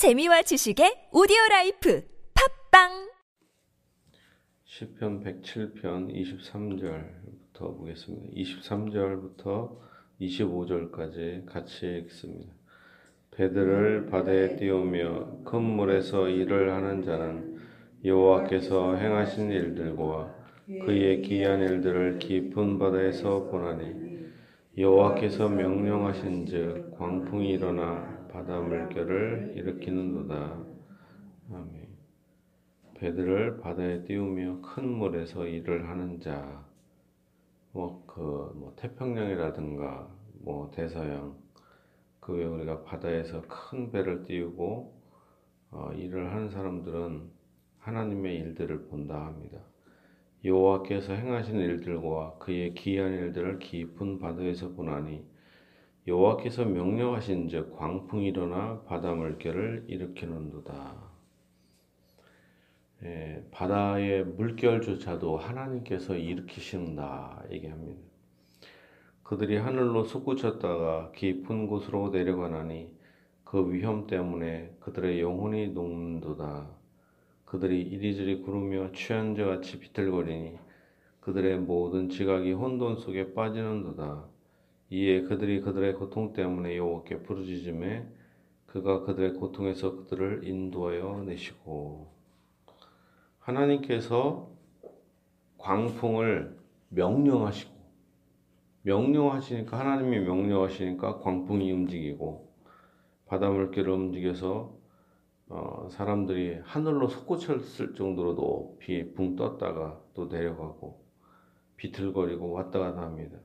[0.00, 2.02] 재미와 지식의 오디오 라이프
[2.72, 3.10] 팟빵
[4.64, 8.32] 시편 107편 23절부터 보겠습니다.
[8.34, 9.76] 23절부터
[10.22, 12.50] 25절까지 같이 읽습니다.
[13.32, 17.60] 배들을 바다에 띄우며 큰 물에서 일을 하는 자는
[18.02, 20.34] 여호와께서 행하신 일들과
[20.86, 24.30] 그의 기이한 일들을 깊은 바다에서 보나니
[24.78, 30.64] 여호와께서 명령하신즉 광풍이 일어나 바다 물결을 일으키는도다.
[31.52, 31.88] 아멘.
[32.94, 36.64] 배들을 바다에 띄우며 큰 물에서 일을 하는 자,
[37.72, 38.20] 뭐, 그,
[38.54, 40.08] 뭐, 태평양이라든가,
[40.42, 41.36] 뭐, 대서양,
[42.20, 44.94] 그 외에 우리가 바다에서 큰 배를 띄우고,
[45.72, 47.30] 어, 일을 하는 사람들은
[47.78, 49.58] 하나님의 일들을 본다 합니다.
[50.44, 55.24] 여호와께서 행하신 일들과 그의 기이한 일들을 깊은 바다에서 보나니,
[56.10, 60.96] 여호와께서 명령하신즉 광풍이 일어나 바다 물결을 일으키는도다.
[63.04, 68.00] 예, 바다의 물결조차도 하나님께서 일으키신다 얘기합니다.
[69.22, 72.92] 그들이 하늘로 솟구쳤다가 깊은 곳으로 내려가나니
[73.44, 76.70] 그 위험 때문에 그들의 영혼이 녹는도다.
[77.44, 80.58] 그들이 이리저리 구르며 취한 자 같이 비틀거리니
[81.20, 84.29] 그들의 모든 지각이 혼돈 속에 빠지는도다.
[84.90, 88.08] 이에 그들이 그들의 고통 때문에 여호와께 부르짖음에
[88.66, 92.12] 그가 그들의 고통에서 그들을 인도하여 내시고
[93.38, 94.50] 하나님께서
[95.58, 97.80] 광풍을 명령하시고
[98.82, 102.50] 명령하시니까 하나님이 명령하시니까 광풍이 움직이고
[103.26, 104.80] 바닷물결을 움직여서
[105.50, 111.04] 어, 사람들이 하늘로 솟구쳤을 정도로 높이 붕 떴다가 또 내려가고
[111.76, 113.38] 비틀거리고 왔다 갔다 합니다.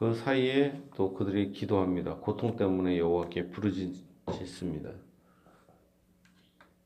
[0.00, 2.14] 그 사이에 또 그들이 기도합니다.
[2.16, 4.92] 고통 때문에 여호와께 부르짖습니다.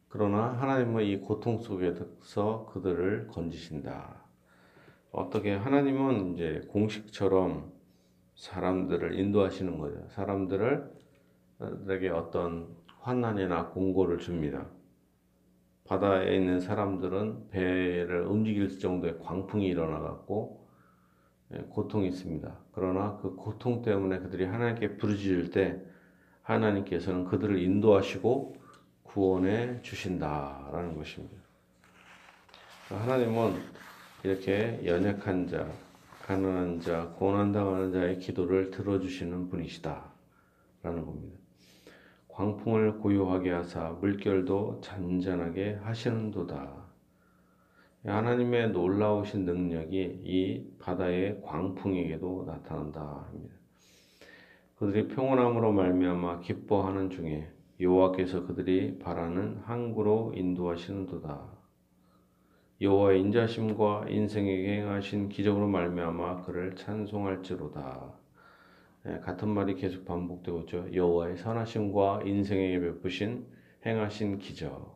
[0.09, 4.17] 그러나 하나님은 이 고통 속에서 그들을 건지신다.
[5.13, 7.71] 어떻게 하나님은 이제 공식처럼
[8.35, 10.09] 사람들을 인도하시는 거죠.
[10.09, 10.89] 사람들에게
[12.13, 12.67] 어떤
[12.99, 14.67] 환난이나 공고를 줍니다.
[15.85, 20.64] 바다에 있는 사람들은 배를 움직일 정도의 광풍이 일어나 갖고 예,
[21.71, 22.53] 고통이 있습니다.
[22.73, 25.81] 그러나 그 고통 때문에 그들이 하나님께 부르짖을 때
[26.43, 28.57] 하나님께서는 그들을 인도하시고
[29.03, 31.37] 구원해 주신다라는 것입니다.
[32.89, 33.55] 하나님은
[34.23, 35.71] 이렇게 연약한 자,
[36.23, 40.03] 가난한 자, 고난당하는 자의 기도를 들어주시는 분이시다라는
[40.83, 41.39] 겁니다.
[42.29, 46.84] 광풍을 고요하게 하사 물결도 잔잔하게 하시는도다.
[48.07, 53.55] 하나님의 놀라우신 능력이 이 바다의 광풍에게도 나타난다 합니다.
[54.77, 57.49] 그들이 평온함으로 말미암아 기뻐하는 중에
[57.81, 61.55] 여호와께서 그들이 바라는 항구로 인도하시는도다.
[62.81, 68.13] 여호와의 인자심과 인생에게 행하신 기적으로 말미암아 그를 찬송할지로다.
[69.05, 70.87] 네, 같은 말이 계속 반복되고 있죠.
[70.93, 73.47] 여호와의 선하심과 인생에게 베푸신
[73.87, 74.95] 행하신 기적.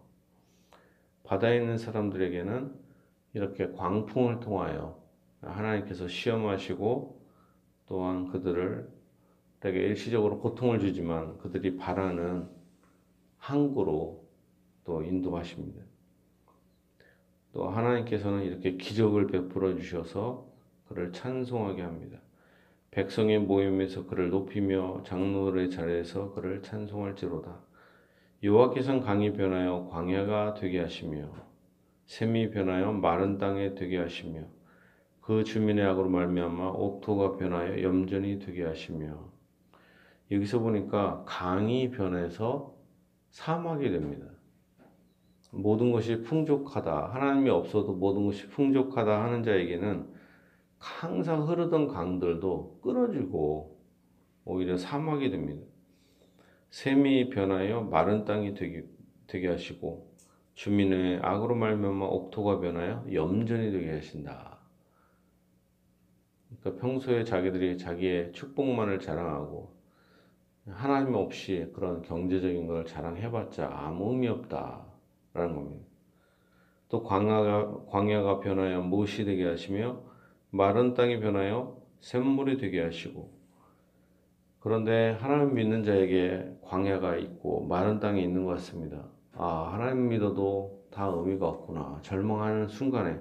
[1.25, 2.88] 바다에 있는 사람들에게는
[3.35, 4.99] 이렇게 광풍을 통하여
[5.41, 7.21] 하나님께서 시험하시고
[7.87, 8.89] 또한 그들을
[9.61, 12.49] 되게 일시적으로 고통을 주지만 그들이 바라는
[13.39, 14.25] 항구로
[14.85, 15.83] 또 인도하십니다.
[17.53, 20.47] 또 하나님께서는 이렇게 기적을 베풀어 주셔서
[20.89, 22.19] 그를 찬송하게 합니다.
[22.91, 27.59] 백성의 모임에서 그를 높이며 장로의 자리에서 그를 찬송할지로다.
[28.43, 31.48] 여호와께서는 강이 변하여 광야가 되게 하시며
[32.09, 34.41] 샘이 변하여 마른 땅에 되게 하시며
[35.21, 39.31] 그 주민의 악으로 말미암아 옥토가 변하여 염전이 되게 하시며
[40.31, 42.75] 여기서 보니까 강이 변해서
[43.31, 44.27] 사막이 됩니다.
[45.51, 47.13] 모든 것이 풍족하다.
[47.13, 50.09] 하나님이 없어도 모든 것이 풍족하다 하는 자에게는
[50.79, 53.79] 항상 흐르던 강들도 끊어지고
[54.47, 55.67] 오히려 사막이 됩니다.
[56.71, 58.85] 샘이 변하여 마른 땅이 되게,
[59.27, 60.08] 되게 하시고
[60.59, 64.59] 주민의 악으로 말미암아 옥토가 변하여 염전이 되게 하신다.
[66.49, 69.73] 그러니까 평소에 자기들이 자기의 축복만을 자랑하고
[70.67, 75.87] 하나님 없이 그런 경제적인 걸 자랑해봤자 아무 의미 없다라는 겁니다.
[76.89, 80.03] 또 광야가, 광야가 변하여 못이 되게 하시며
[80.51, 83.33] 마른 땅이 변하여 샘물이 되게 하시고
[84.59, 89.18] 그런데 하나님 믿는 자에게 광야가 있고 마른 땅이 있는 것 같습니다.
[89.41, 92.01] 아, 하나님 믿어도 다 의미가 없구나.
[92.03, 93.21] 절망하는 순간에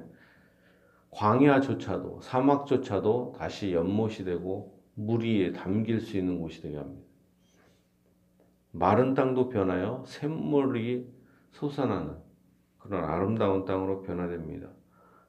[1.12, 7.06] 광야조차도 사막조차도 다시 연못이 되고 물 위에 담길 수 있는 곳이 되게 합니다.
[8.72, 11.08] 마른 땅도 변하여 샘물이
[11.52, 12.18] 솟아나는
[12.80, 14.70] 그런 아름다운 땅으로 변화됩니다.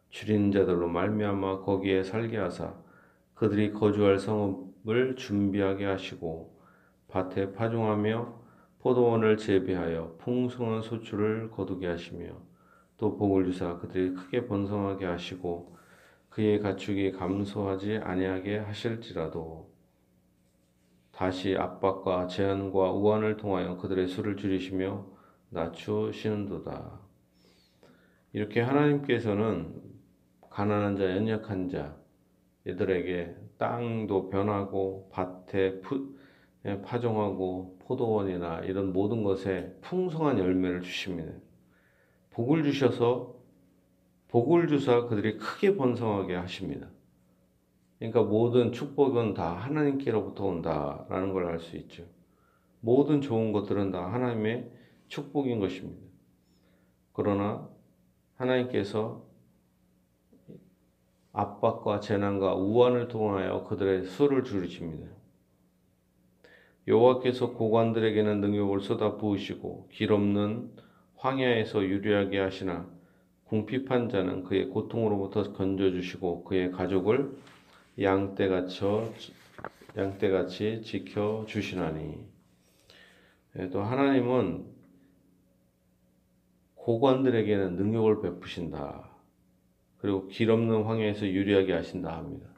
[0.08, 2.74] 줄인 자들로 말미암아 거기에 살게 하사
[3.34, 6.58] 그들이 거주할 성읍을 준비하게 하시고
[7.08, 8.37] 밭에 파종하며
[8.80, 12.34] 포도원을 재배하여 풍성한 소출을 거두게 하시며
[12.96, 15.76] 또 복을 주사 그들이 크게 번성하게 하시고
[16.30, 19.72] 그의 가축이 감소하지 아니하게 하실지라도
[21.10, 25.04] 다시 압박과 제한과 우환을 통하여 그들의 수를 줄이시며
[25.50, 27.00] 낮추시는도다.
[28.32, 29.82] 이렇게 하나님께서는
[30.48, 31.96] 가난한 자, 연약한 자,
[32.64, 35.80] 이들에게 땅도 변하고 밭에 예,
[36.76, 41.32] 파종하고 포도원이나 이런 모든 것에 풍성한 열매를 주십니다.
[42.30, 43.34] 복을 주셔서
[44.28, 46.88] 복을 주사 그들이 크게 번성하게 하십니다.
[47.98, 52.04] 그러니까 모든 축복은 다 하나님께로부터 온다라는 걸 알 수 있죠.
[52.80, 54.70] 모든 좋은 것들은 다 하나님의
[55.08, 56.00] 축복인 것입니다.
[57.12, 57.68] 그러나
[58.36, 59.26] 하나님께서
[61.32, 65.17] 압박과 재난과 우환을 통하여 그들의 수를 줄이십니다.
[66.88, 70.70] 여호와께서 고관들에게는 능력을 쏟아 부으시고 길 없는
[71.16, 72.88] 황야에서 유리하게 하시나
[73.44, 77.36] 궁핍한 자는 그의 고통으로부터 건져 주시고 그의 가족을
[78.00, 78.84] 양떼같이
[79.96, 82.18] 양떼같이 지켜 주시나니
[83.58, 84.64] 예, 또 하나님은
[86.74, 89.10] 고관들에게는 능력을 베푸신다.
[89.98, 92.48] 그리고 길 없는 황야에서 유리하게 하신다 합니다.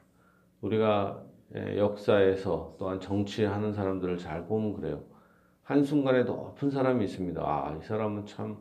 [0.61, 5.03] 우리가 예, 역사에서 또한 정치하는 사람들을 잘 보면 그래요.
[5.63, 7.41] 한순간에 높은 사람이 있습니다.
[7.41, 8.57] 아, 이 사람은 참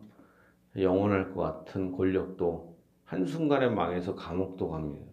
[0.77, 5.07] 영원할 것 같은 권력도 한순간에 망해서 감옥도 갑니다.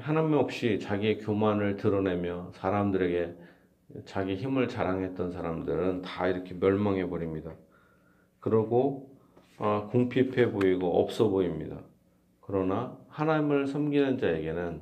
[0.00, 3.36] 하나님 없이 자기의 교만을 드러내며 사람들에게
[4.04, 7.54] 자기 힘을 자랑했던 사람들은 다 이렇게 멸망해 버립니다.
[8.40, 9.16] 그러고
[9.58, 11.80] 아, 궁핍해 보이고 없어 보입니다.
[12.40, 14.80] 그러나 하나님을 섬기는 자에게는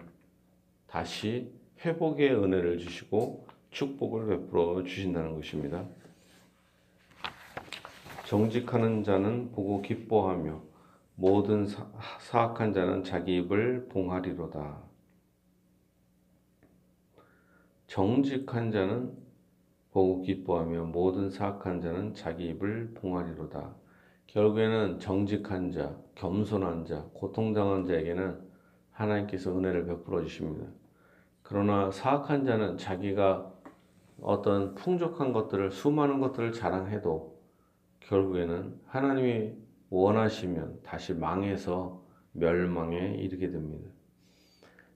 [0.89, 5.87] 다시 회복의 은혜를 주시고 축복을 베풀어 주신다는 것입니다.
[8.27, 10.61] 정직하는 자는 보고 기뻐하며
[11.15, 11.87] 모든 사
[12.33, 14.83] 악한 자는 자기 입을 봉하리로다.
[17.87, 19.17] 정직한 자는
[19.93, 23.84] 보고 기뻐하며 모든 사악한 자는 자기 입을 봉하리로다.
[24.27, 28.41] 결국에는 정직한 자, 겸손한 자, 고통당한 자에게는
[28.91, 30.67] 하나님께서 은혜를 베풀어 주십니다.
[31.43, 33.53] 그러나 사악한 자는 자기가
[34.21, 37.39] 어떤 풍족한 것들을 수많은 것들을 자랑해도
[38.01, 39.53] 결국에는 하나님이
[39.91, 43.91] 원하시면 다시 망해서 멸망에 이르게 됩니다.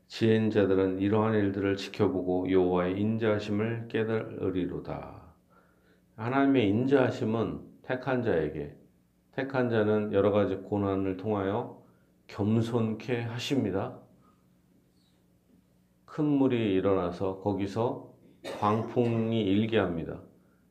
[0.08, 5.22] 지혜인 자들은 이러한 일들을 지켜보고 여호와의 인자하심을 깨달으리로다.
[6.16, 8.74] 하나님의 인자하심은 택한 자에게
[9.32, 11.82] 택한 자는 여러 가지 고난을 통하여
[12.26, 13.98] 겸손케 하십니다.
[16.04, 18.12] 큰 물이 일어나서 거기서
[18.58, 20.20] 광풍이 일게 합니다.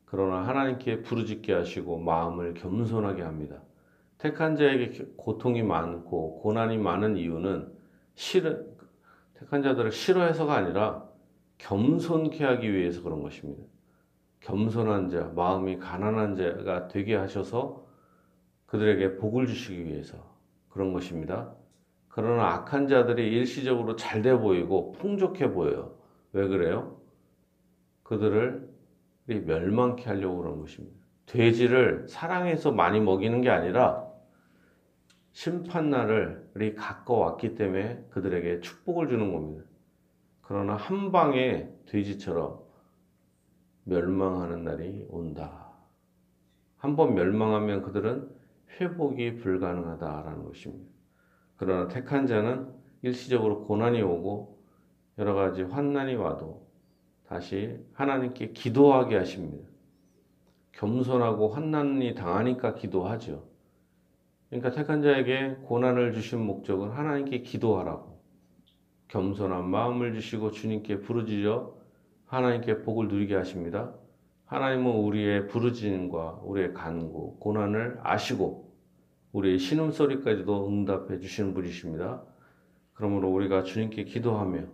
[0.04, 3.62] 그러나 하나님께 부르짖게 하시고 마음을 겸손하게 합니다.
[4.18, 7.72] 택한 자에게 고통이 많고 고난이 많은 이유는
[8.14, 8.56] 싫어,
[9.34, 11.08] 택한 자들을 싫어해서가 아니라
[11.58, 13.62] 겸손케 하기 위해서 그런 것입니다.
[14.40, 17.87] 겸손한 자, 마음이 가난한 자가 되게 하셔서
[18.68, 20.16] 그들에게 복을 주시기 위해서
[20.70, 21.54] 그런 것입니다.
[22.08, 25.96] 그러나 악한 자들이 일시적으로 잘 돼 보이고 풍족해 보여요.
[26.32, 27.00] 왜 그래요?
[28.02, 28.68] 그들을
[29.26, 30.96] 멸망케 하려고 그런 것입니다.
[31.26, 34.06] 돼지를 사랑해서 많이 먹이는 게 아니라
[35.32, 39.64] 심판날을 가까웠기 때문에 그들에게 축복을 주는 겁니다.
[40.42, 42.60] 그러나 한 방에 돼지처럼
[43.84, 45.68] 멸망하는 날이 온다.
[46.76, 48.37] 한 번 멸망하면 그들은
[48.70, 50.90] 회복이 불가능하다라는 것입니다.
[51.56, 52.72] 그러나 택한 자는
[53.02, 54.58] 일시적으로 고난이 오고
[55.18, 56.66] 여러 가지 환난이 와도
[57.26, 59.68] 다시 하나님께 기도하게 하십니다.
[60.72, 63.44] 겸손하고 환난이 당하니까 기도하죠.
[64.48, 68.18] 그러니까 택한 자에게 고난을 주신 목적은 하나님께 기도하라고
[69.08, 71.74] 겸손한 마음을 주시고 주님께 부르짖어
[72.26, 73.92] 하나님께 복을 누리게 하십니다.
[74.48, 78.72] 하나님은 우리의 부르짖음과 우리의 간구, 고난을 아시고
[79.32, 82.24] 우리의 신음소리까지도 응답해 주시는 분이십니다.
[82.94, 84.64] 그러므로 우리가 주님께 기도하며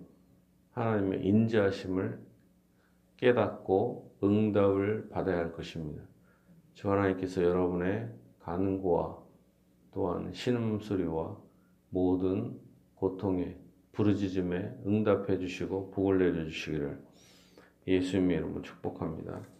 [0.70, 2.20] 하나님의 인자하심을
[3.16, 6.04] 깨닫고 응답을 받아야 할 것입니다.
[6.74, 8.08] 주 하나님께서 여러분의
[8.42, 9.18] 간구와
[9.92, 11.36] 또한 신음소리와
[11.90, 12.60] 모든
[12.94, 13.56] 고통에
[13.90, 17.02] 부르짖음에 응답해 주시고 복을 내려 주시기를
[17.88, 19.53] 예수님의 이름으로 축복합니다.